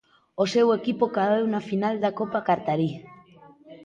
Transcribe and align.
O 0.43 0.45
seu 0.53 0.67
equipo 0.79 1.05
caeu 1.15 1.45
na 1.53 1.61
final 1.69 1.95
da 2.03 2.11
copa 2.19 2.45
qatarí. 2.47 2.91